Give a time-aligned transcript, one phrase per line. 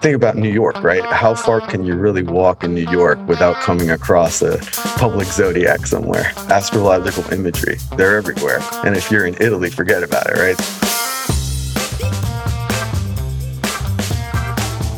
[0.00, 1.04] Think about New York, right?
[1.04, 4.58] How far can you really walk in New York without coming across a
[4.96, 6.32] public zodiac somewhere?
[6.48, 8.60] Astrological imagery, they're everywhere.
[8.84, 10.56] And if you're in Italy, forget about it, right?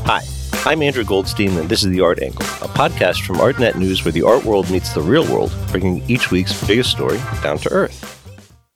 [0.04, 0.20] Hi,
[0.70, 4.12] I'm Andrew Goldstein, and this is The Art Angle, a podcast from Artnet News where
[4.12, 8.19] the art world meets the real world, bringing each week's biggest story down to earth.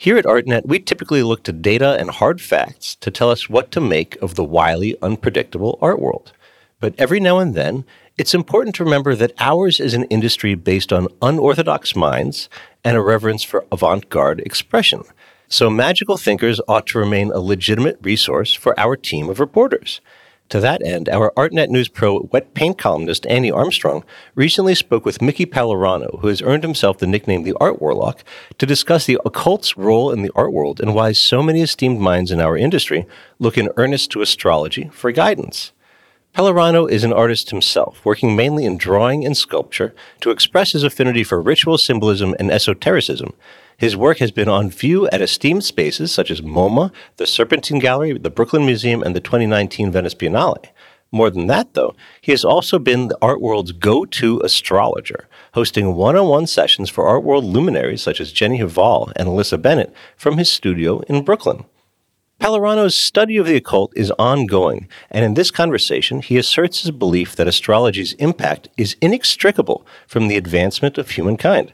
[0.05, 3.71] Here at Artnet, we typically look to data and hard facts to tell us what
[3.71, 6.35] to make of the wily, unpredictable art world.
[6.79, 7.87] But every now and then,
[8.19, 12.51] it's important to remember that ours is an industry based on unorthodox minds
[12.85, 15.05] and a reverence for avant garde expression.
[15.49, 20.03] So, magical thinkers ought to remain a legitimate resource for our team of reporters.
[20.55, 24.05] To that end, our Artnet News Pro wet paint columnist Annie Armstrong
[24.37, 28.23] recently spoke with Micki Pellerano, who has earned himself the nickname the Art Warlock,
[28.59, 32.31] to discuss the occult's role in the art world and why so many esteemed minds
[32.31, 33.05] in our industry
[33.41, 35.73] look in earnest to astrology for guidance.
[36.37, 41.25] Pellerano is an artist himself, working mainly in drawing and sculpture to express his affinity
[41.25, 43.33] for ritual symbolism and esotericism,
[43.77, 48.17] his work has been on view at esteemed spaces such as MoMA, the Serpentine Gallery,
[48.19, 50.65] the Brooklyn Museum, and the 2019 Venice Biennale.
[51.15, 55.95] More than that, though, he has also been the art world's go to astrologer, hosting
[55.95, 59.95] one on one sessions for art world luminaries such as Jenny Hval and Alissa Bennett
[60.17, 61.67] from his studio in Brooklyn.
[62.41, 67.37] Pellerano's study of the occult is ongoing, and in this conversation, he asserts his belief
[67.37, 71.73] that astrology's impact is inextricable from the advancement of humankind,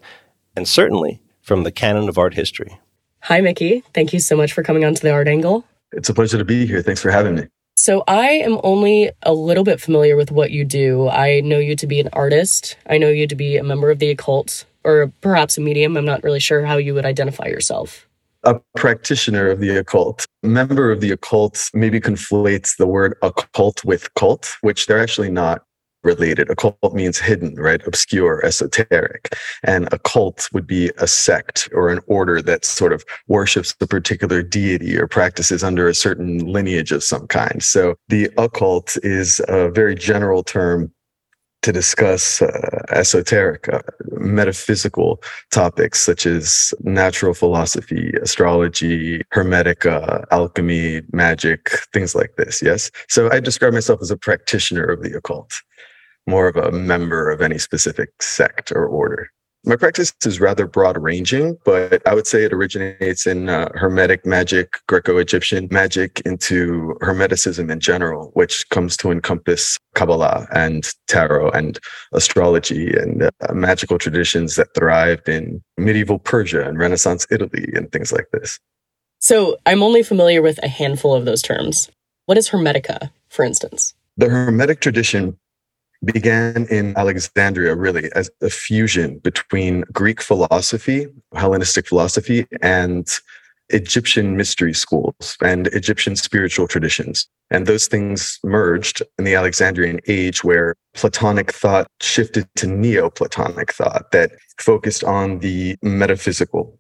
[0.55, 2.79] and certainly from the canon of art history.
[3.23, 3.83] Hi, Micki.
[3.93, 5.65] Thank you so much for coming on to the Art Angle.
[5.91, 6.81] It's a pleasure to be here.
[6.81, 7.49] Thanks for having me.
[7.77, 11.09] So, I am only a little bit familiar with what you do.
[11.09, 13.99] I know you to be an artist, I know you to be a member of
[13.99, 15.97] the occult, or perhaps a medium.
[15.97, 18.09] I'm not really sure how you would identify yourself.
[18.45, 20.27] A practitioner of the occult.
[20.45, 25.65] Member of the occult maybe conflates the word occult with cult, which they're actually not
[26.03, 26.51] related.
[26.51, 27.87] Occult means hidden, right?
[27.87, 29.35] Obscure, esoteric.
[29.63, 33.87] And a cult would be a sect or an order that sort of worships a
[33.87, 37.63] particular deity or practices under a certain lineage of some kind.
[37.63, 40.93] So the occult is a very general term
[41.63, 43.83] to discuss uh, esoteric, uh,
[44.13, 52.63] metaphysical topics such as natural philosophy, astrology, hermetic, uh, alchemy, magic, things like this.
[52.63, 52.91] Yes.
[53.09, 55.53] So I describe myself as a practitioner of the occult
[56.27, 59.31] more of a member of any specific sect or order.
[59.63, 64.25] My practice is rather broad ranging, but I would say it originates in uh, Hermetic
[64.25, 71.51] magic, Greco Egyptian magic, into Hermeticism in general, which comes to encompass Kabbalah and tarot
[71.51, 71.79] and
[72.15, 78.13] astrology and uh, magical traditions that thrived in medieval Persia and Renaissance Italy and things
[78.13, 78.59] like this.
[79.19, 81.91] So I'm only familiar with a handful of those terms.
[82.25, 83.93] What is Hermetica, for instance?
[84.17, 85.37] The Hermetic tradition
[86.05, 93.21] began in Alexandria really as a fusion between Greek philosophy, Hellenistic philosophy, and
[93.73, 97.29] Egyptian mystery schools and Egyptian spiritual traditions.
[97.51, 104.11] And those things merged in the Alexandrian age where Platonic thought shifted to Neoplatonic thought
[104.13, 106.79] that focused on the metaphysical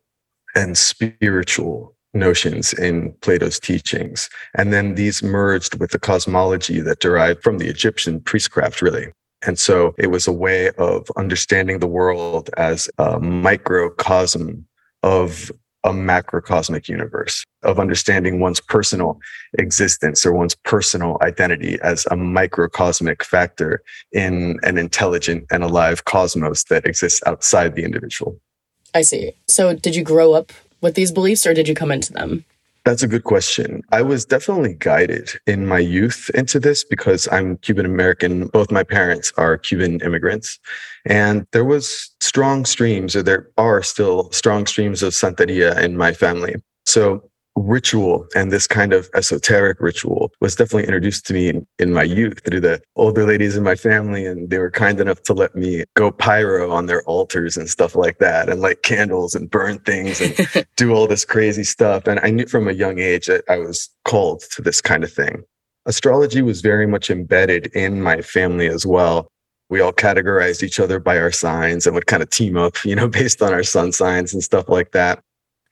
[0.54, 4.28] and spiritual notions in Plato's teachings.
[4.54, 9.12] And then these merged with the cosmology that derived from the Egyptian priestcraft, really.
[9.46, 14.66] And so it was a way of understanding the world as a microcosm
[15.02, 15.50] of
[15.82, 19.18] a macrocosmic universe, of understanding one's personal
[19.58, 23.82] existence or one's personal identity as a microcosmic factor
[24.12, 28.38] in an intelligent and alive cosmos that exists outside the individual.
[28.92, 29.32] I see.
[29.48, 32.44] So, did you grow up with these beliefs or did you come into them?
[32.84, 33.82] That's a good question.
[33.92, 38.46] I was definitely guided in my youth into this because I'm Cuban American.
[38.46, 40.58] Both my parents are Cuban immigrants.
[41.04, 46.12] And there was strong streams, or there are still strong streams of Santeria in my
[46.12, 46.56] family.
[46.86, 47.22] So
[47.62, 52.02] ritual and this kind of esoteric ritual was definitely introduced to me in, in, my
[52.02, 54.26] youth through the older ladies in my family.
[54.26, 57.94] And they were kind enough to let me go pyro on their altars and stuff
[57.94, 62.06] like that and light candles and burn things and do all this crazy stuff.
[62.06, 65.12] And I knew from a young age that I was called to this kind of
[65.12, 65.42] thing.
[65.86, 69.28] Astrology was very much embedded in my family as well
[69.70, 72.94] we all categorized each other by our signs and would kind of team up, you
[72.94, 75.22] know, based on our sun signs and stuff like that.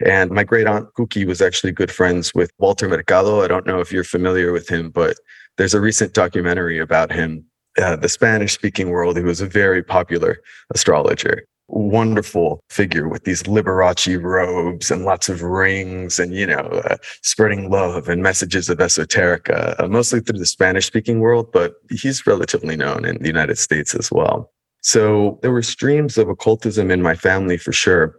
[0.04, 3.42] And my great aunt Cookie was actually good friends with Walter Mercado.
[3.42, 5.16] I don't know if you're familiar with him, but
[5.56, 7.44] there's a recent documentary about him.
[7.76, 10.38] Uh, the Spanish speaking world, he was a very popular
[10.74, 11.44] astrologer.
[11.68, 17.70] wonderful figure with these Liberace robes and lots of rings and, you know, uh, spreading
[17.70, 22.76] love and messages of esoterica, uh, mostly through the Spanish speaking world, but he's relatively
[22.76, 24.50] known in the United States as well.
[24.80, 28.18] So there were streams of occultism in my family for sure.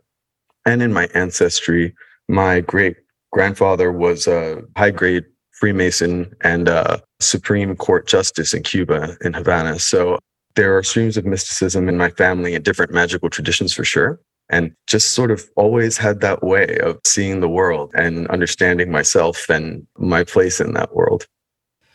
[0.66, 1.96] And in my ancestry,
[2.28, 2.98] my great
[3.32, 9.78] grandfather was a high grade Freemason and a Supreme Court justice in Cuba, in Havana.
[9.80, 10.20] So
[10.56, 14.20] there are streams of mysticism in my family and different magical traditions for sure.
[14.50, 19.48] And just sort of always had that way of seeing the world and understanding myself
[19.50, 21.28] and my place in that world.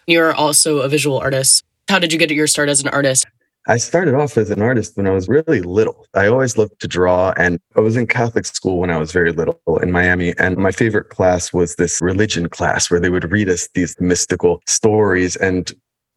[0.07, 1.65] You're also a visual artist.
[1.89, 3.27] How did you get your start as an artist?
[3.67, 6.07] I started off as an artist when I was really little.
[6.13, 9.33] I always loved to draw, and I was in Catholic school when I was very
[9.33, 10.35] little in Miami.
[10.39, 14.61] And my favorite class was this religion class where they would read us these mystical
[14.67, 15.37] stories.
[15.37, 15.73] And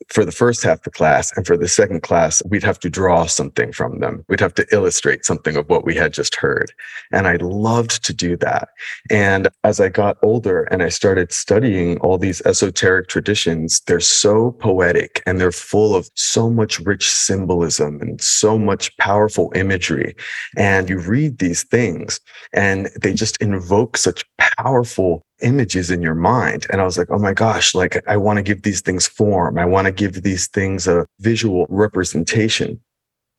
[0.09, 2.89] for the first half of the class and for the second class, we'd have to
[2.89, 4.23] draw something from them.
[4.29, 6.71] We'd have to illustrate something of what we had just heard.
[7.11, 8.69] And I loved to do that.
[9.09, 14.51] And as I got older and I started studying all these esoteric traditions, they're so
[14.51, 20.15] poetic and they're full of so much rich symbolism and so much powerful imagery.
[20.55, 22.19] And you read these things
[22.53, 26.65] and they just invoke such powerful images in your mind.
[26.69, 29.57] And I was like, oh my gosh, like I want to give these things form.
[29.57, 32.79] I want to give these things a visual representation.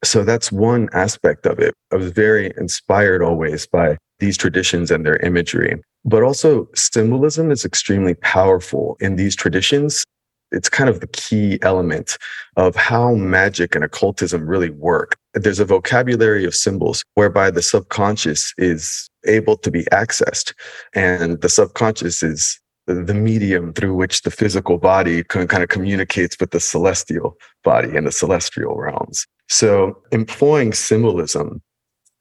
[0.04, 1.74] So that's one aspect of it.
[1.92, 5.80] I was very inspired always by these traditions and their imagery.
[6.04, 10.04] But also, symbolism is extremely powerful in these traditions.
[10.50, 12.16] It's kind of the key element
[12.56, 15.16] of how magic and occultism really work.
[15.34, 20.54] There's a vocabulary of symbols whereby the subconscious is able to be accessed.
[20.94, 26.38] And the subconscious is the medium through which the physical body can, kind of communicates
[26.40, 29.26] with the celestial body and the celestial realms.
[29.48, 31.62] So employing symbolism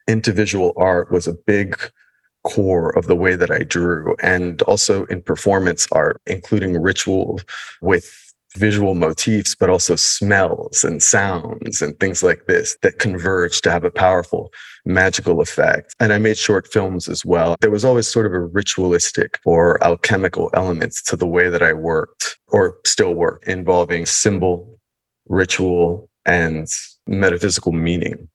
[0.08, 1.78] into visual art was a big
[2.44, 7.42] core of the way that I drew and also in performance art, including ritual
[7.82, 8.27] with
[8.58, 13.84] visual motifs, but also smells and sounds and things like this that converge to have
[13.84, 14.52] a powerful
[14.86, 15.96] magical effect.
[16.00, 17.56] And I made short films as well.
[17.62, 21.74] There was always sort of a ritualistic or alchemical elements to the way that I
[21.74, 24.80] worked or still work involving symbol,
[25.28, 26.68] ritual, and
[27.08, 28.28] metaphysical meaning.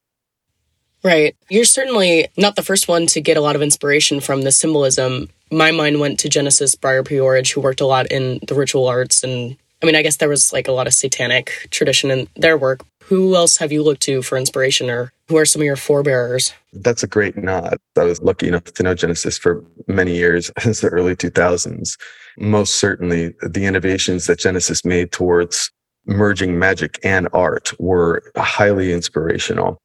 [1.05, 1.37] Right.
[1.51, 5.31] You're certainly not the first one to get a lot of inspiration from the symbolism.
[5.51, 9.25] My mind went to Genesis Breyer P-Orridge, who worked a lot in the ritual arts
[9.25, 12.57] and I mean, I guess there was like a lot of satanic tradition in their
[12.57, 12.85] work.
[13.05, 16.53] Who else have you looked to for inspiration or who are some of your forebearers?
[16.73, 17.79] That's a great nod.
[17.99, 21.99] I was lucky enough to know Genesis for many years since the early 2000s.
[22.39, 25.71] Most certainly, the innovations that Genesis made towards
[26.07, 29.79] merging magic and art were highly inspirational.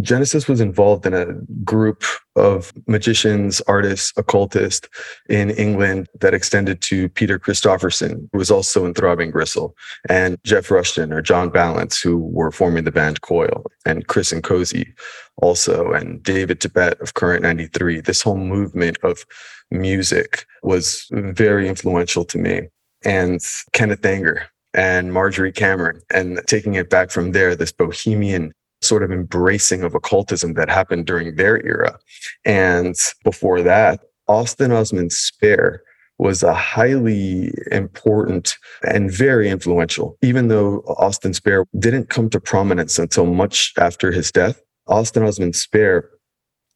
[0.00, 1.34] Genesis was involved in a
[1.64, 2.04] group
[2.36, 4.88] of magicians, artists, occultists
[5.28, 9.74] in England that extended to Peter Christopherson, who was also in Throbbing Gristle,
[10.08, 14.42] and Geff Rushton or John Balance, who were forming the band Coil, and Chris and
[14.42, 14.94] Cosey
[15.38, 18.00] also, and David Tibet of Current 93.
[18.00, 19.24] This whole movement of
[19.70, 22.62] music was very influential to me.
[23.04, 23.40] And
[23.72, 29.10] Kenneth Anger and Marjorie Cameron, and taking it back from there, this bohemian sort of
[29.10, 31.98] embracing of occultism that happened during their era.
[32.44, 32.94] And
[33.24, 35.82] before that, Austin Osman Spare
[36.18, 40.18] was a highly important and very influential.
[40.22, 45.52] Even though Austin Spare didn't come to prominence until much after his death, Austin Osman
[45.52, 46.10] Spare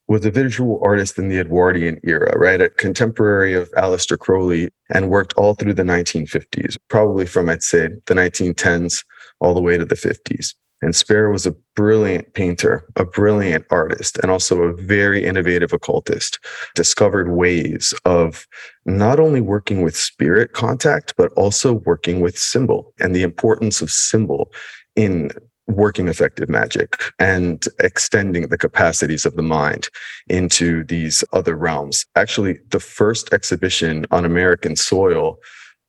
[0.09, 2.61] was a visual artist in the Edwardian era, right?
[2.61, 7.89] A contemporary of Aleister Crowley and worked all through the 1950s, probably from, I'd say,
[8.07, 9.05] the 1910s
[9.41, 10.55] all the way to the 50s.
[10.83, 16.39] And Spare was a brilliant painter, a brilliant artist, and also a very innovative occultist.
[16.75, 18.47] Discovered ways of
[18.85, 23.91] not only working with spirit contact, but also working with symbol and the importance of
[23.91, 24.53] symbol
[24.97, 25.31] in
[25.69, 29.89] working effective magic and extending the capacities of the mind
[30.29, 32.05] into these other realms.
[32.17, 35.39] Actually, the first exhibition on American soil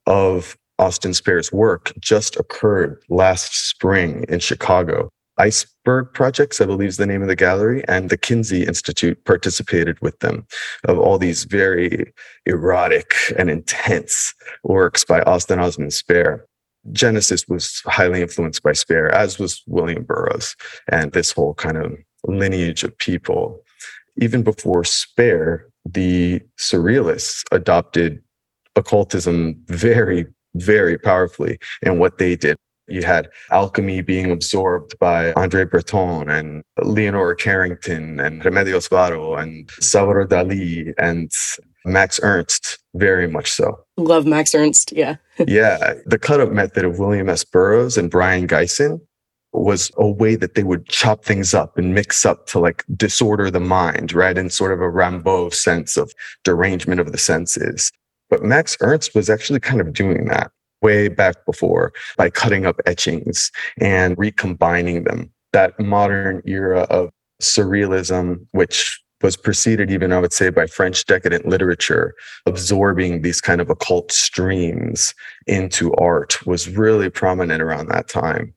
[0.06, 5.10] of Austin Spare's work just occurred last spring in Chicago.
[5.38, 9.98] Iceberg Projects, I believe is the name of the gallery, and the Kinsey Institute participated
[10.02, 10.46] with them
[10.84, 12.12] of all these very
[12.46, 16.46] erotic and intense works by Austin Osman Spare.
[16.92, 20.54] Genesis was highly influenced by Spare, as was William Burroughs
[20.92, 21.94] and this whole kind of
[22.28, 23.64] lineage of people.
[24.18, 28.22] Even before Spare, the Surrealists adopted
[28.76, 30.26] occultism very
[30.56, 32.58] very powerfully in what they did.
[32.88, 39.70] You had alchemy being absorbed by Andre Breton and Leonora Carrington and Remedios Varo and
[39.80, 41.32] Salvador Dali and
[41.86, 43.80] Max Ernst, very much so.
[43.98, 44.92] Love Max Ernst.
[44.92, 45.16] Yeah.
[45.48, 45.94] yeah.
[46.06, 47.44] The cut up method of William S.
[47.44, 49.00] Burroughs and Brion Gysin
[49.54, 53.52] was a way that they would chop things up and mix up to like disorder
[53.52, 54.38] the mind, right?
[54.38, 56.12] In sort of a Rimbaud sense of
[56.44, 57.92] derangement of the senses.
[58.34, 60.50] But Max Ernst was actually kind of doing that
[60.82, 65.32] way back before by cutting up etchings and recombining them.
[65.52, 67.12] That modern era of
[67.44, 72.16] surrealism, which was preceded even, I would say, by French decadent literature,
[72.48, 75.14] absorbing these kind of occult streams
[75.46, 78.52] into art was really prominent around that time.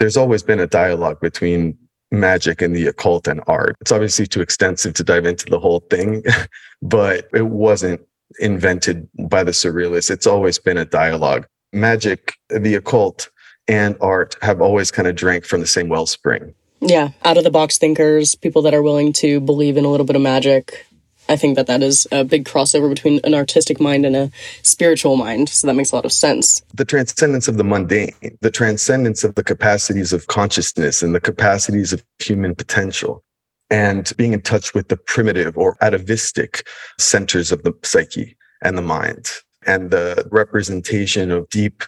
[0.00, 1.78] There's always been a dialogue between
[2.10, 3.76] magic and the occult and art.
[3.80, 6.24] It's obviously too extensive to dive into the whole thing,
[6.82, 8.00] but it wasn't
[8.38, 10.10] invented by the surrealists.
[10.10, 11.46] It's always been a dialogue.
[11.72, 13.30] Magic, the occult,
[13.68, 16.54] and art have always kind of drank from the same wellspring.
[16.80, 20.06] Yeah, out of the box thinkers, people that are willing to believe in a little
[20.06, 20.86] bit of magic.
[21.28, 24.30] I think that that is a big crossover between an artistic mind and a
[24.62, 25.48] spiritual mind.
[25.48, 26.62] So that makes a lot of sense.
[26.74, 31.92] The transcendence of the mundane, the transcendence of the capacities of consciousness and the capacities
[31.92, 33.22] of human potential,
[33.70, 36.66] and being in touch with the primitive or atavistic
[36.98, 39.30] centers of the psyche and the mind,
[39.66, 41.82] and the representation of deep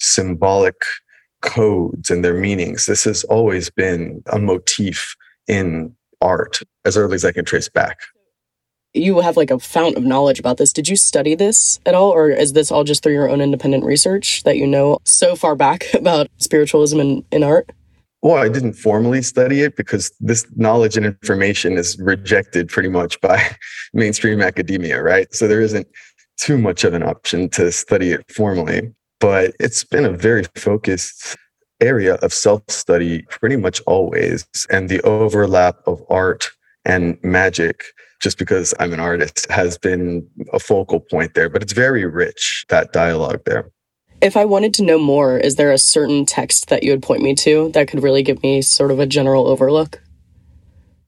[0.00, 0.82] symbolic
[1.42, 2.86] codes and their meanings.
[2.86, 5.14] This has always been a motif
[5.46, 8.00] in art as early as I can trace back.
[8.94, 10.72] You have like a fount of knowledge about this.
[10.72, 13.84] Did you study this at all, or is this all just through your own independent
[13.84, 17.70] research that you know so far back about spiritualism in, in art?
[18.22, 23.20] Well, I didn't formally study it because this knowledge and information is rejected pretty much
[23.20, 23.40] by
[23.92, 25.32] mainstream academia, right?
[25.32, 25.86] So there isn't
[26.36, 31.36] too much of an option to study it formally but it's been a very focused
[31.80, 34.46] area of self study pretty much always.
[34.70, 36.48] And the overlap of art
[36.84, 37.84] and magic,
[38.20, 41.48] just because I'm an artist, has been a focal point there.
[41.48, 43.70] But it's very rich, that dialogue there.
[44.20, 47.22] If I wanted to know more, is there a certain text that you would point
[47.22, 50.00] me to that could really give me sort of a general overlook?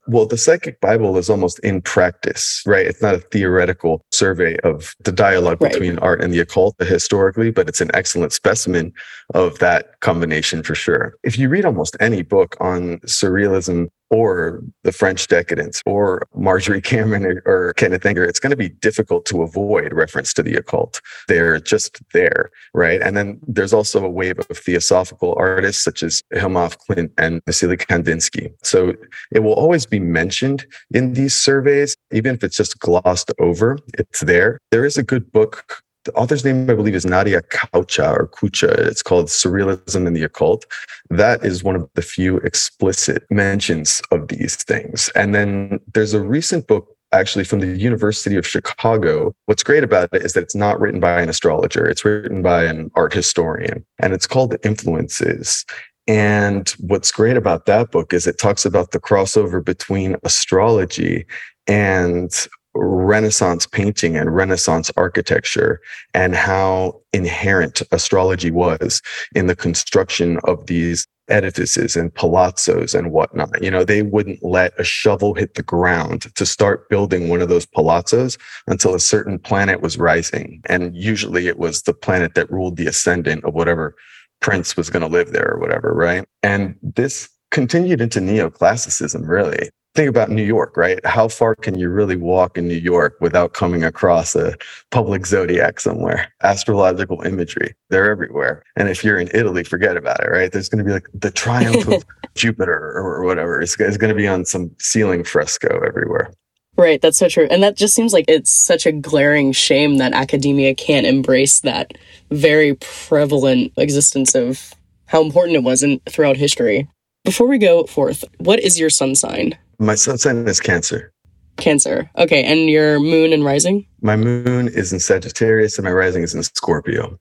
[0.07, 2.87] Well, the Psychick Bible is almost in practice, right?
[2.87, 5.73] It's not a theoretical survey of the dialogue right.
[5.73, 8.93] between art and the occult historically, but it's an excellent specimen
[9.35, 11.15] of that combination for sure.
[11.23, 17.25] If you read almost any book on surrealism or the French decadence or Marjorie Cameron
[17.25, 21.01] or, or Kenneth Anger, it's going to be difficult to avoid reference to the occult.
[21.29, 23.01] They're just there, right?
[23.01, 27.41] And then there's also a wave of theosophical artists such as Hilma af Klint and
[27.47, 28.53] Vasily Kandinsky.
[28.63, 28.95] So
[29.31, 34.21] it will always be mentioned in these surveys, even if it's just glossed over, it's
[34.21, 34.59] there.
[34.71, 38.71] There is a good book the author's name, I believe, is Nadia Choucha or Kucha.
[38.71, 40.65] It's called Surrealism and the Occult.
[41.11, 45.11] That is one of the few explicit mentions of these things.
[45.15, 49.35] And then there's a recent book actually from the University of Chicago.
[49.47, 52.65] What's great about it is that it's not written by an astrologer, it's written by
[52.65, 55.65] an art historian, and it's called Influences.
[56.07, 61.27] And what's great about that book is it talks about the crossover between astrology
[61.67, 62.33] and
[62.81, 65.81] Renaissance painting and Renaissance architecture
[66.15, 69.03] and how inherent astrology was
[69.35, 73.63] in the construction of these edifices and palazzos and whatnot.
[73.63, 77.49] You know, they wouldn't let a shovel hit the ground to start building one of
[77.49, 80.61] those palazzos until a certain planet was rising.
[80.67, 83.95] And usually it was the planet that ruled the ascendant of whatever
[84.41, 86.27] prince was going to live there or whatever, right?
[86.43, 91.05] And this continued into neoclassicism, really think about New York, right?
[91.05, 94.57] How far can you really walk in New York without coming across a
[94.91, 96.33] public zodiac somewhere?
[96.43, 98.63] Astrological imagery, they're everywhere.
[98.77, 100.53] And if you're in Italy, forget about it, right?
[100.53, 102.05] There's going to be like the triumph of
[102.35, 103.61] Jupiter or whatever.
[103.61, 106.33] It's, it's going to be on some ceiling fresco everywhere.
[106.77, 107.47] Right, that's so true.
[107.51, 111.93] And that just seems like it's such a glaring shame that academia can't embrace that
[112.31, 114.73] very prevalent existence of
[115.07, 116.89] how important it was in throughout history.
[117.25, 119.59] Before we go forth, what is your sun sign?
[119.81, 121.11] My sun sign is Cancer.
[121.57, 122.11] Cancer.
[122.19, 122.45] Okay.
[122.45, 123.87] And your moon and rising?
[124.03, 127.19] My moon is in Sagittarius and my rising is in Scorpio.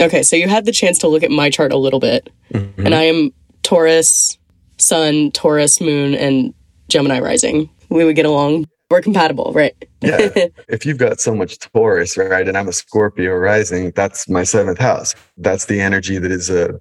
[0.00, 0.24] Okay.
[0.24, 2.28] So you had the chance to look at my chart a little bit.
[2.52, 2.86] Mm-hmm.
[2.86, 3.30] And I am
[3.62, 4.36] Taurus,
[4.78, 6.52] Sun, Taurus, Moon, and
[6.88, 7.70] Gemini rising.
[7.88, 8.66] We would get along.
[8.90, 9.72] We're compatible, right?
[10.02, 10.28] yeah.
[10.68, 14.78] If you've got so much Taurus, right, and I'm a Scorpio rising, that's my seventh
[14.78, 15.14] house.
[15.38, 16.78] That's the energy that is a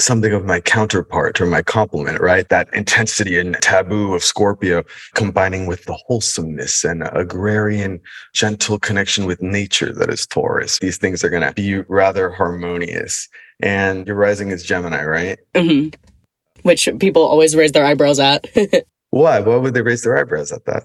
[0.00, 2.48] something of my counterpart or my complement, right?
[2.48, 4.84] That intensity and taboo of Scorpio
[5.14, 8.00] combining with the wholesomeness and agrarian,
[8.34, 10.78] gentle connection with nature that is Taurus.
[10.78, 13.28] These things are going to be rather harmonious.
[13.60, 15.38] And your rising is Gemini, right?
[15.56, 15.88] hmm
[16.62, 18.46] Which people always raise their eyebrows at.
[19.10, 19.40] Why?
[19.40, 20.84] Why would they raise their eyebrows at that?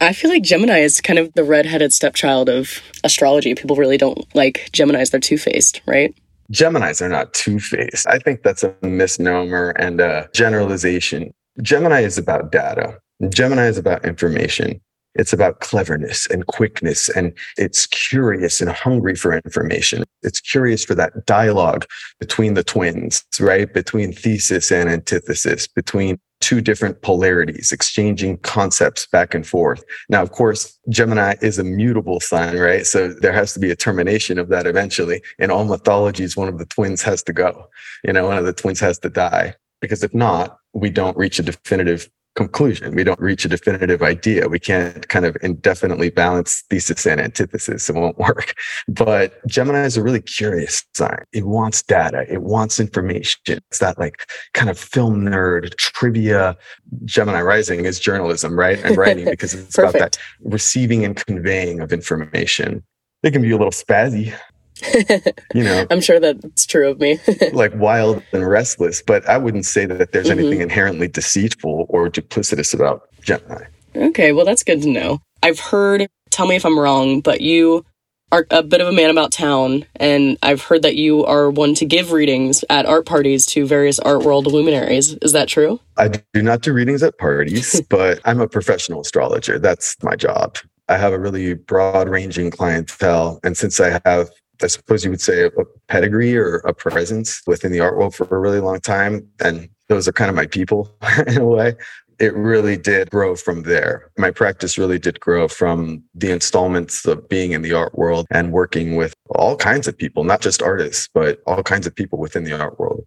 [0.00, 3.54] I feel like Gemini is kind of the redheaded stepchild of astrology.
[3.54, 5.10] People really don't like Geminis.
[5.10, 6.14] They're two faced, right?
[6.52, 8.06] Geminis are not two faced.
[8.06, 11.32] I think that's a misnomer and a generalization.
[11.62, 14.80] Gemini is about data, Gemini is about information.
[15.14, 20.04] It's about cleverness and quickness, and it's curious and hungry for information.
[20.22, 21.84] It's curious for that dialogue
[22.18, 23.72] between the twins, right?
[23.72, 26.18] Between thesis and antithesis, between
[26.52, 29.82] two different polarities, exchanging concepts back and forth.
[30.10, 32.86] Now, of course, Gemini is a mutable sign, right?
[32.86, 35.22] So there has to be a termination of that eventually.
[35.38, 37.70] In all mythologies, one of the twins has to go.
[38.04, 39.54] You know, one of the twins has to die.
[39.80, 42.94] Because if not, we don't reach a definitive conclusion.
[42.94, 44.48] We don't reach a definitive idea.
[44.48, 47.88] We can't kind of indefinitely balance thesis and antithesis.
[47.88, 48.54] It won't work.
[48.88, 51.24] But Gemini is a really curious sign.
[51.32, 52.24] It wants data.
[52.28, 53.40] It wants information.
[53.46, 56.56] It's that like kind of film nerd trivia.
[57.04, 58.82] Gemini rising is journalism, right?
[58.82, 62.82] And writing because it's about that receiving and conveying of information.
[63.22, 64.34] It can be a little spazzy,
[65.54, 65.86] you know.
[65.90, 67.18] I'm sure that's true of me.
[67.52, 70.38] Like wild and restless but i wouldn't say that there's mm-hmm.
[70.38, 73.64] anything inherently deceitful or duplicitous about gemini.
[73.94, 75.20] Okay well that's good to know.
[75.42, 77.84] I've heard tell me if i'm wrong but you
[78.30, 81.74] are a bit of a man about town and i've heard that you are one
[81.74, 85.14] to give readings at art parties to various art world luminaries.
[85.20, 85.78] Is that true?
[85.98, 89.58] I do not do readings at parties but i'm a professional astrologer.
[89.58, 90.56] That's my job.
[90.88, 93.40] I have a really broad ranging clientele.
[93.42, 94.30] And since I have
[94.62, 95.50] I suppose you would say, a
[95.88, 99.26] pedigree or a presence within the art world for a really long time.
[99.42, 100.94] And those are kind of my people
[101.26, 101.74] in a way.
[102.18, 104.10] It really did grow from there.
[104.16, 108.52] My practice really did grow from the installments of being in the art world and
[108.52, 112.44] working with all kinds of people, not just artists, but all kinds of people within
[112.44, 113.04] the art world.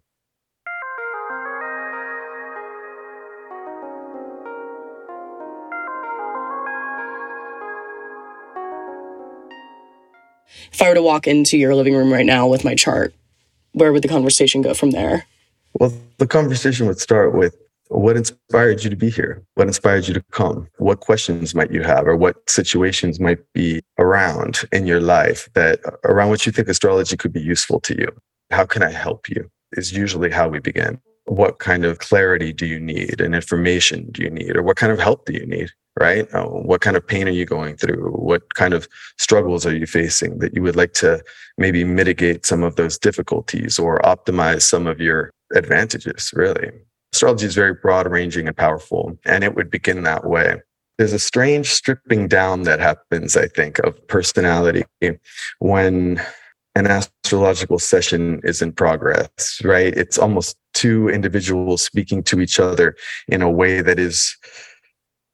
[10.72, 13.14] If I were to walk into your living room right now with my chart,
[13.72, 15.26] where would the conversation go from there?
[15.78, 17.56] Well, the conversation would start with
[17.88, 19.44] what inspired you to be here?
[19.54, 20.66] What inspired you to come?
[20.78, 25.80] What questions might you have, or what situations might be around in your life that
[26.04, 28.08] around which you think astrology could be useful to you?
[28.50, 29.50] How can I help you?
[29.72, 31.00] Is usually how we begin.
[31.26, 34.92] What kind of clarity do you need and information do you need, or what kind
[34.92, 35.70] of help do you need?
[35.98, 36.32] Right?
[36.34, 38.10] Uh, what kind of pain are you going through?
[38.10, 41.22] What kind of struggles are you facing that you would like to
[41.56, 46.70] maybe mitigate some of those difficulties or optimize some of your advantages, really?
[47.12, 50.60] Astrology is very broad ranging and powerful, and it would begin that way.
[50.98, 54.84] There's a strange stripping down that happens, I think, of personality
[55.58, 56.20] when
[56.74, 59.96] an astrological session is in progress, right?
[59.96, 62.96] It's almost two individuals speaking to each other
[63.28, 64.36] in a way that is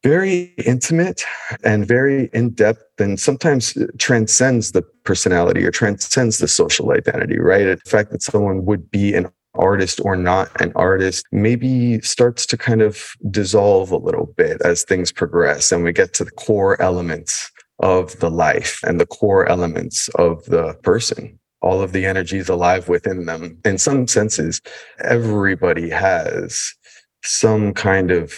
[0.02, 1.24] very intimate
[1.62, 7.64] and very in depth and sometimes transcends the personality or transcends the social identity, right?
[7.64, 12.56] The fact that someone would be an artist or not an artist maybe starts to
[12.56, 16.80] kind of dissolve a little bit as things progress and we get to the core
[16.80, 22.48] elements of the life and the core elements of the person all of the energies
[22.48, 24.62] alive within them in some senses
[25.00, 26.72] everybody has
[27.22, 28.32] some kind of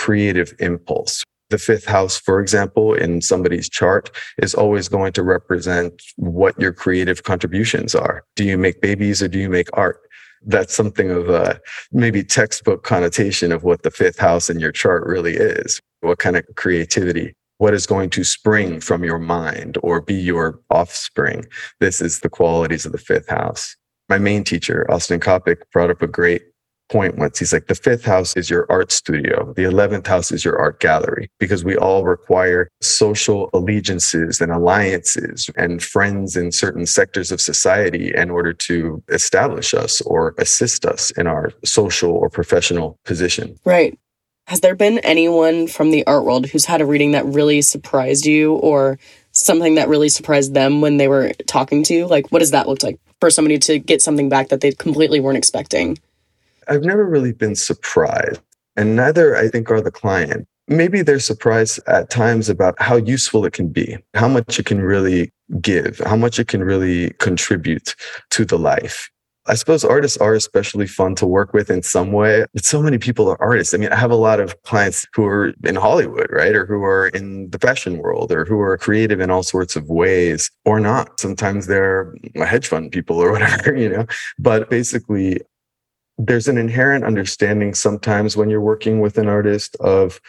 [0.00, 1.22] creative impulse.
[1.50, 6.72] The fifth house, for example, in somebody's chart is always going to represent what your
[6.72, 8.24] creative contributions are.
[8.34, 10.00] Do you make babies or do you make art?
[10.46, 11.60] That's something of a
[11.92, 15.78] maybe textbook connotation of what the fifth house in your chart really is.
[16.00, 20.58] What kind of creativity what is going to spring from your mind or be your
[20.70, 21.44] offspring.
[21.78, 23.76] This is the qualities of the fifth house.
[24.08, 26.42] My main teacher, Austin Coppock, brought up a great
[26.90, 27.38] point once.
[27.38, 29.52] He's like, the fifth house is your art studio.
[29.54, 35.48] The 11th house is your art gallery because we all require social allegiances and alliances
[35.56, 41.10] and friends in certain sectors of society in order to establish us or assist us
[41.12, 43.56] in our social or professional position.
[43.64, 43.98] Right.
[44.46, 48.26] Has there been anyone from the art world who's had a reading that really surprised
[48.26, 48.98] you or
[49.30, 52.06] something that really surprised them when they were talking to you?
[52.06, 55.20] Like, what does that look like for somebody to get something back that they completely
[55.20, 55.98] weren't expecting?
[56.70, 58.40] I've never really been surprised,
[58.76, 60.46] and neither I think are the client.
[60.68, 64.80] Maybe they're surprised at times about how useful it can be, how much it can
[64.80, 67.96] really give, how much it can really contribute
[68.30, 69.10] to the life.
[69.46, 72.44] I suppose artists are especially fun to work with in some way.
[72.54, 73.74] But so many people are artists.
[73.74, 76.54] I mean, I have a lot of clients who are in Hollywood, right?
[76.54, 79.88] Or who are in the fashion world or who are creative in all sorts of
[79.88, 81.18] ways or not.
[81.18, 84.06] Sometimes they're hedge fund people or whatever, you know.
[84.38, 85.40] But basically,
[86.26, 90.20] there's an inherent understanding sometimes when you're working with an artist of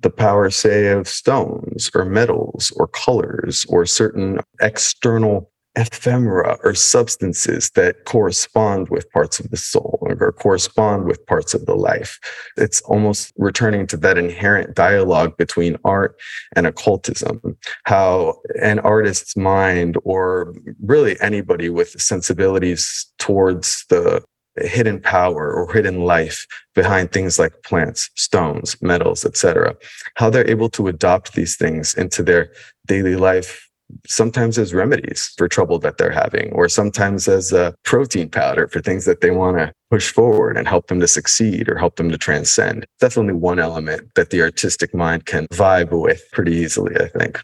[0.00, 7.70] the power, say, of stones or metals or colors or certain external ephemera or substances
[7.70, 12.18] that correspond with parts of the soul or correspond with parts of the life.
[12.56, 16.16] It's almost returning to that inherent dialogue between art
[16.56, 24.24] and occultism, how an artist's mind or really anybody with sensibilities towards the
[24.56, 29.74] hidden power or hidden life behind things like plants, stones, metals, etc.
[30.16, 32.52] How they're able to adopt these things into their
[32.86, 33.70] daily life
[34.06, 38.80] sometimes as remedies for trouble that they're having, or sometimes as a protein powder for
[38.80, 42.10] things that they want to push forward and help them to succeed or help them
[42.10, 42.86] to transcend.
[43.00, 47.40] Definitely one element that the artistic mind can vibe with pretty easily, I think.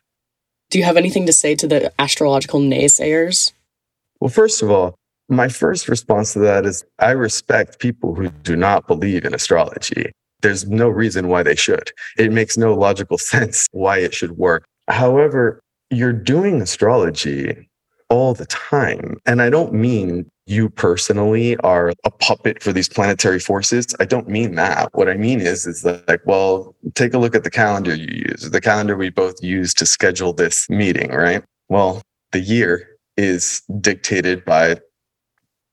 [0.71, 3.53] Do you have anything to say to the astrological naysayers?
[4.21, 4.97] Well, first of all,
[5.29, 10.13] my first response to that is I respect people who do not believe in astrology.
[10.43, 11.91] There's no reason why they should.
[12.19, 14.65] It makes no logical sense why it should work.
[14.89, 15.61] However,
[15.91, 17.69] you're doing astrology
[18.09, 19.17] all the time.
[19.27, 23.87] And I don't mean you personally are a puppet for these planetary forces.
[23.99, 24.91] I don't mean that.
[24.93, 28.49] What I mean is, is like, well, take a look at the calendar you use,
[28.51, 31.43] the calendar we both use to schedule this meeting, right?
[31.69, 34.77] Well, the year is dictated by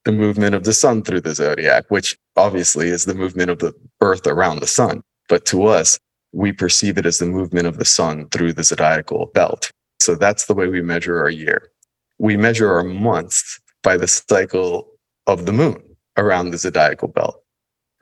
[0.05, 3.73] the movement of the sun through the zodiac, which obviously is the movement of the
[4.01, 5.01] earth around the sun.
[5.29, 5.99] But to us,
[6.33, 9.71] we perceive it as the movement of the sun through the zodiacal belt.
[9.99, 11.69] So that's the way we measure our year.
[12.17, 14.89] We measure our months by the cycle
[15.27, 15.81] of the moon
[16.17, 17.41] around the zodiacal belt.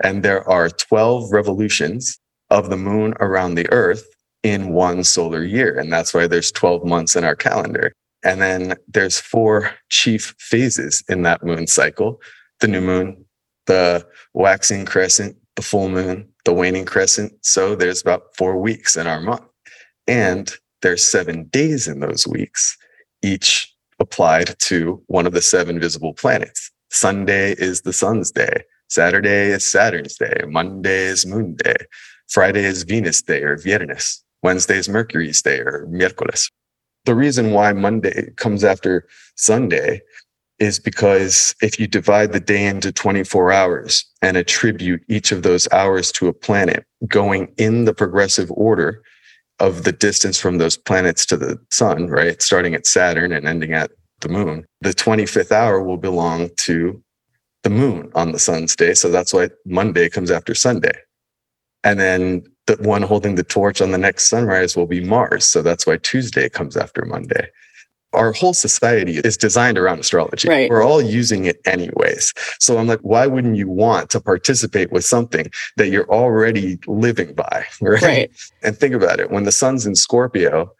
[0.03, 4.07] And there are 12 revolutions of the moon around the earth
[4.43, 5.77] in one solar year.
[5.77, 7.93] And that's why there's 12 months in our calendar.
[8.23, 12.21] And then there's four chief phases in that moon cycle
[12.59, 13.25] the new moon,
[13.65, 14.05] the
[14.35, 17.33] waxing crescent, the full moon, the waning crescent.
[17.43, 19.41] So there's about four weeks in our month.
[20.07, 20.53] And
[20.83, 22.77] there's seven days in those weeks,
[23.23, 26.71] each applied to one of the seven visible planets.
[26.91, 28.63] Sunday is the sun's day.
[28.89, 30.43] Saturday is Saturn's day.
[30.47, 31.77] Monday is moon day.
[32.29, 34.23] Friday is Venus day or Viernes.
[34.43, 36.49] Wednesday is Mercury's day or miércoles
[37.05, 40.01] the reason why Monday comes after Sunday
[40.59, 45.67] is because if you divide the day into 24 hours and attribute each of those
[45.71, 49.01] hours to a planet going in the progressive order
[49.59, 52.41] of the distance from those planets to the sun, right?
[52.41, 57.01] Starting at Saturn and ending at the moon, the 25th hour will belong to
[57.63, 58.93] the moon on the sun's day.
[58.93, 60.93] So that's why Monday comes after Sunday.
[61.83, 65.45] And then the one holding the torch on the next sunrise will be Mars.
[65.45, 67.49] So that's why Tuesday comes after Monday.
[68.13, 70.49] Our whole society is designed around astrology.
[70.49, 70.69] Right.
[70.69, 72.33] We're all using it anyways.
[72.59, 77.33] So I'm like, why wouldn't you want to participate with something that you're already living
[77.33, 77.65] by?
[77.81, 78.01] Right.
[78.01, 78.31] right.
[78.63, 79.31] And think about it.
[79.31, 80.71] When the sun's in Scorpio,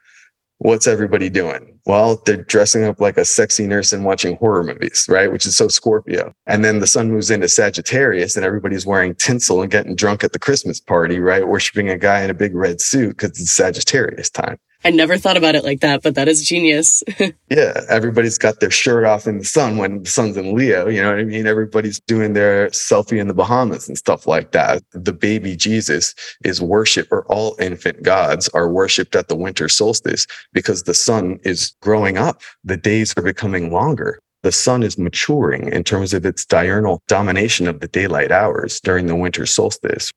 [0.61, 1.79] what's everybody doing?
[1.87, 5.31] Well, they're dressing up like a sexy nurse and watching horror movies, right?
[5.31, 6.33] Which is so Scorpio.
[6.45, 10.33] And then the sun moves into Sagittarius and everybody's wearing tinsel and getting drunk at
[10.33, 11.47] the Christmas party, right?
[11.47, 14.57] Worshiping a guy in a big red suit because it's Sagittarius time.
[14.83, 17.03] I never thought about it like that, but that is genius.
[17.49, 20.87] yeah, everybody's got their shirt off in the sun when the sun's in Leo.
[20.87, 21.45] You know what I mean?
[21.45, 24.83] Everybody's doing their selfie in the Bahamas and stuff like that.
[24.93, 30.25] The baby Jesus is worshiped, or all infant gods are worshiped at the winter solstice
[30.51, 32.41] because the sun is growing up.
[32.63, 34.19] The days are becoming longer.
[34.43, 39.05] The sun is maturing in terms of its diurnal domination of the daylight hours during
[39.05, 40.11] the winter solstice.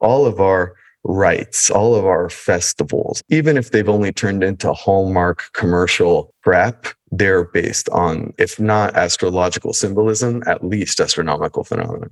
[0.00, 5.52] All of our rites, all of our festivals, even if they've only turned into Hallmark
[5.52, 12.06] commercial crap, they're based on, if not astrological symbolism, at least astronomical phenomena.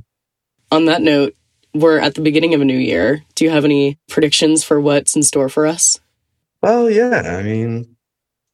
[0.70, 1.34] On that note,
[1.74, 3.22] we're at the beginning of a new year.
[3.34, 5.98] Do you have any predictions for what's in store for us?
[6.62, 7.36] Well, yeah.
[7.38, 7.96] I mean,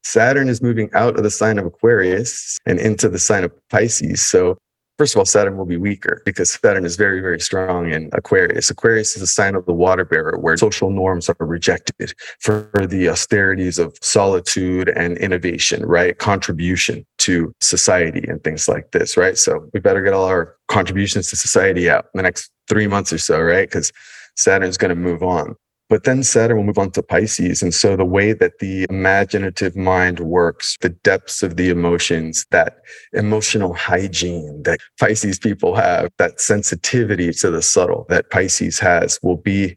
[0.03, 4.27] Saturn is moving out of the sign of Aquarius and into the sign of Pisces.
[4.27, 4.57] So
[4.99, 8.69] First of all, Saturn will be weaker because Saturn is very, very strong in Aquarius.
[8.69, 13.09] Aquarius is a sign of the water bearer where social norms are rejected for the
[13.09, 16.19] austerities of solitude and innovation, right?
[16.19, 19.39] Contribution to society and things like this, right?
[19.39, 23.13] So we better get all our contributions to society out in the next three months
[23.13, 23.69] or so, right?
[23.69, 23.93] Because
[24.37, 25.55] Saturn's going to move on.
[25.88, 27.62] But then Saturn will move on to Pisces.
[27.62, 32.79] And so the way that the imaginative mind works, the depths of the emotions, that
[33.12, 39.38] emotional hygiene that Pisces people have, that sensitivity to the subtle that Pisces has will
[39.38, 39.77] be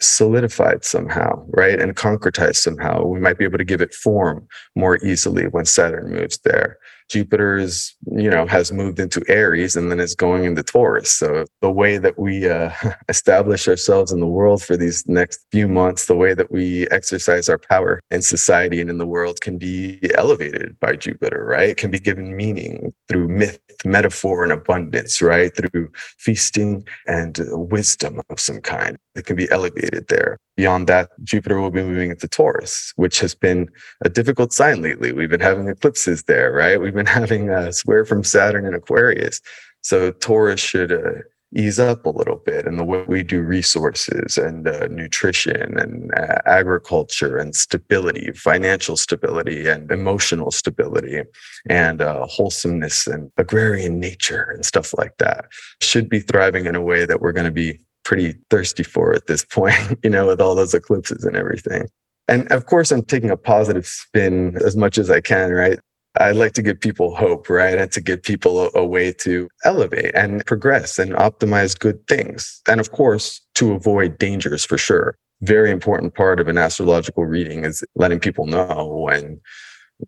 [0.00, 1.78] solidified somehow, right?
[1.78, 3.04] And concretized somehow.
[3.04, 6.78] We might be able to give it form more easily when Saturn moves there.
[7.10, 11.10] Jupiter is, you know, has moved into Aries and then is going into Taurus.
[11.10, 12.70] So the way that we uh,
[13.08, 17.48] establish ourselves in the world for these next few months, the way that we exercise
[17.48, 21.70] our power in society and in the world can be elevated by Jupiter, right?
[21.70, 25.50] It can be given meaning through myth, metaphor, and abundance, right?
[25.54, 28.96] Through feasting and wisdom of some kind.
[29.16, 30.38] It can be elevated there.
[30.60, 33.70] Beyond that, Jupiter will be moving into Taurus, which has been
[34.04, 35.10] a difficult sign lately.
[35.10, 36.78] We've been having eclipses there, right?
[36.78, 39.40] We've been having a square from Saturn and Aquarius.
[39.80, 41.22] So Taurus should uh,
[41.56, 46.12] ease up a little bit in the way we do resources and uh, nutrition and
[46.18, 51.22] uh, agriculture and stability, financial stability and emotional stability
[51.70, 55.46] and uh, wholesomeness and agrarian nature and stuff like that
[55.80, 59.28] should be thriving in a way that we're going to be pretty thirsty for at
[59.28, 61.86] this point, you know, with all those eclipses and everything.
[62.26, 65.78] And of course, I'm taking a positive spin as much as I can, right?
[66.18, 67.78] I like to give people hope, right?
[67.78, 72.60] And to give people a, a, way to elevate and progress and optimize good things.
[72.66, 75.14] And of course, to avoid dangers for sure.
[75.42, 79.40] Very important part of an astrological reading is letting people know when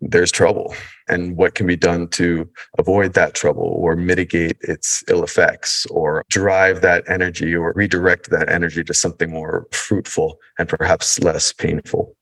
[0.01, 0.75] there's trouble
[1.07, 6.23] and what can be done to avoid that trouble or mitigate its ill effects or
[6.29, 12.15] drive that energy or redirect that energy to something more fruitful and perhaps less painful.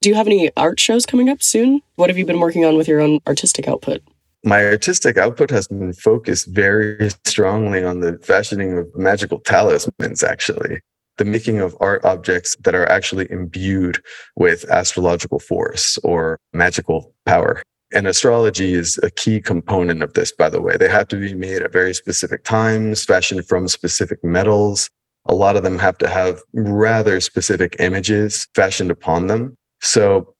[0.00, 1.80] Do you have any art shows coming up soon?
[1.96, 4.02] What have you been working on with your own artistic output?
[4.44, 10.80] My artistic output has been focused very strongly on the fashioning of magical talismans, actually
[11.18, 14.02] the making of art objects that are actually imbued
[14.36, 17.62] with astrological force or magical power.
[17.94, 20.76] And astrology is a key component of this, by the way.
[20.76, 24.88] They have to be made at very specific times, fashioned from specific metals.
[25.26, 29.56] A lot of them have to have rather specific images fashioned upon them.
[29.82, 30.34] So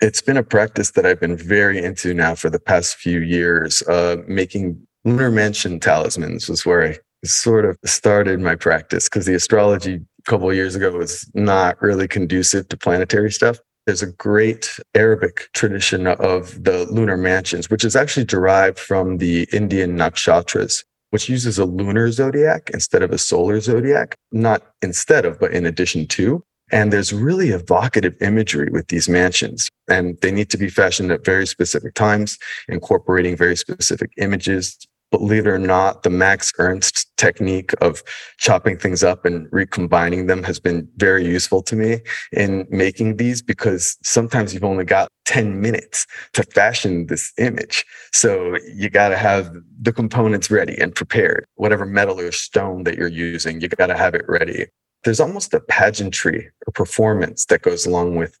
[0.00, 3.82] it's been a practice that I've been very into now for the past few years.
[3.82, 9.34] Uh, making lunar mansion talismans was where I sort of started my practice because the
[9.34, 13.58] astrology couple of years ago was not really conducive to planetary stuff.
[13.86, 19.46] There's a great Arabic tradition of the lunar mansions, which is actually derived from the
[19.52, 25.38] Indian nakshatras, which uses a lunar zodiac instead of a solar zodiac, not instead of,
[25.38, 26.42] but in addition to.
[26.72, 31.24] And there's really evocative imagery with these mansions, and they need to be fashioned at
[31.24, 34.78] very specific times, incorporating very specific images,
[35.18, 38.02] believe it or not, the Max Ernst technique of
[38.38, 42.00] chopping things up and recombining them has been very useful to me
[42.32, 47.84] in making these because sometimes you've only got 10 minutes to fashion this image.
[48.12, 51.46] So you got to have the components ready and prepared.
[51.54, 54.66] Whatever metal or stone that you're using, you got to have it ready.
[55.04, 58.38] There's almost a pageantry or performance that goes along with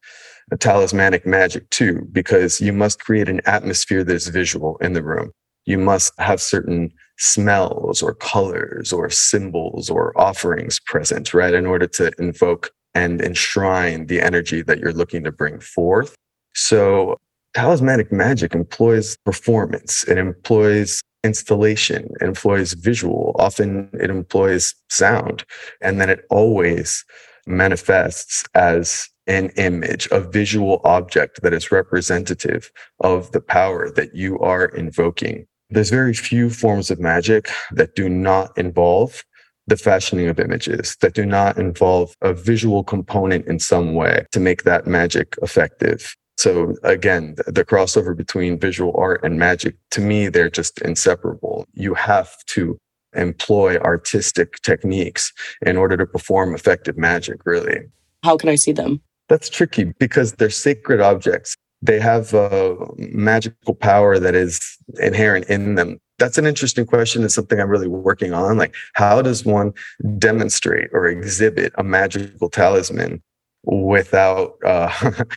[0.50, 5.32] a talismanic magic too, because you must create an atmosphere that's visual in the room
[5.64, 11.54] you must have certain smells or colors or symbols or offerings present, right?
[11.54, 16.14] In order to invoke and enshrine the energy that you're looking to bring forth.
[16.54, 17.18] So
[17.54, 20.04] talismanic magic employs performance.
[20.04, 23.34] It employs installation, it employs visual.
[23.38, 25.44] Often it employs sound.
[25.80, 27.04] And then it always
[27.46, 34.38] manifests as an image, a visual object that is representative of the power that you
[34.40, 39.24] are invoking there's very few forms of magic that do not involve
[39.66, 44.40] the fashioning of images, that do not involve a visual component in some way to
[44.40, 46.14] make that magic effective.
[46.36, 51.64] So again, the crossover between visual art and magic, to me, they're just inseparable.
[51.72, 52.76] You have to
[53.14, 55.32] employ artistic techniques
[55.64, 57.78] in order to perform effective magic, really.
[58.22, 59.00] How can I see them?
[59.28, 65.74] That's tricky because they're sacred objects they have a magical power that is inherent in
[65.74, 65.98] them.
[66.18, 67.22] That's an interesting question.
[67.22, 68.56] And something i'm really working on.
[68.56, 69.72] Like how does one
[70.18, 73.22] demonstrate or exhibit a magical talisman
[73.64, 74.90] without uh,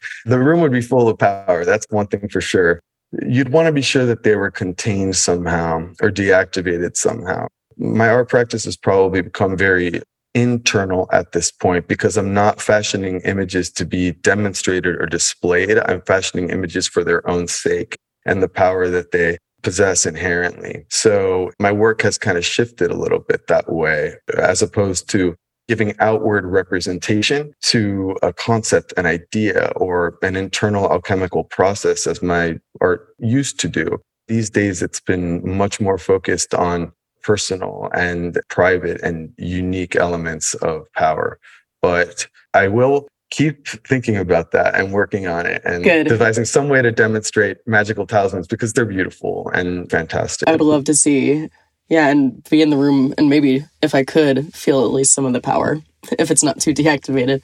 [0.26, 1.66] the room would be full of power.
[1.66, 2.80] That's one thing for sure.
[3.26, 7.48] You'd want to be sure that they were contained somehow or deactivated somehow.
[7.78, 10.02] My art practice has probably become very
[10.38, 15.80] internal at this point because I'm not fashioning images to be demonstrated or displayed.
[15.80, 20.86] I'm fashioning images for their own sake and the power that they possess inherently.
[20.90, 25.36] So my work has kind of shifted a little bit that way, as opposed to
[25.68, 32.60] giving outward representation to a concept, an idea, or an internal alchemical process, as my
[32.80, 33.98] art used to do.
[34.28, 36.92] These days, it's been much more focused on
[37.28, 41.38] personal and private and unique elements of power.
[41.82, 46.08] But I will keep thinking about that and working on it and Good.
[46.08, 50.48] devising some way to demonstrate magical talismans because they're beautiful and fantastic.
[50.48, 51.50] I would love to see,
[51.90, 55.26] yeah, and be in the room and maybe, if I could, feel at least some
[55.26, 55.82] of the power
[56.18, 57.42] if it's not too deactivated.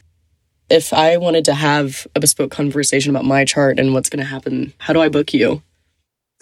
[0.69, 4.29] If I wanted to have a bespoke conversation about my chart and what's going to
[4.29, 5.61] happen, how do I book you?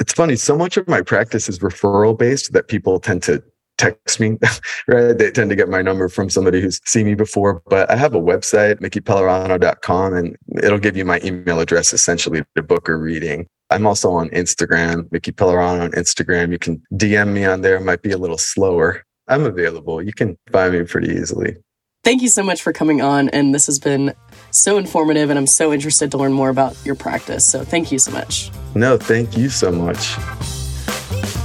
[0.02, 3.44] It's funny so much of my practice is referral based that people tend to
[3.78, 4.40] text me
[4.88, 5.16] right?
[5.16, 8.16] They tend to get my number from somebody who's seen me before but i have
[8.16, 13.46] a website mickipellerano.com and it'll give you my email address essentially to book a reading.
[13.70, 16.52] I'm also on instagram micki pellerano on instagram.
[16.52, 17.76] You can dm me on there.
[17.76, 19.04] It might be a little slower.
[19.28, 20.02] I'm available.
[20.02, 21.58] You can find me pretty easily.
[22.04, 23.30] Thank you so much for coming on.
[23.30, 24.16] And this has been
[24.52, 27.46] so informative, and I'm so interested to learn more about your practice.
[27.46, 28.52] So thank you so much.
[28.76, 30.16] no thank you so much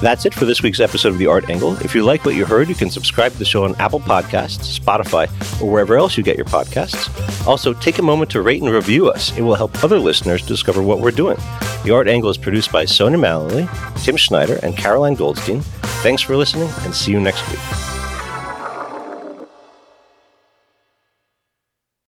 [0.01, 1.77] That's it for this week's episode of The Art Angle.
[1.83, 4.79] If you like what you heard, you can subscribe to the show on Apple Podcasts,
[4.79, 5.27] Spotify,
[5.62, 7.09] or wherever else you get your podcasts.
[7.47, 9.37] Also, take a moment to rate and review us.
[9.38, 11.38] It will help other listeners discover what we're doing.
[11.85, 15.62] The Art Angle is produced by Sonia Mallory, Tim Schneider, and Caroline Goldstein.
[16.03, 18.06] Thanks for listening, and see you next week.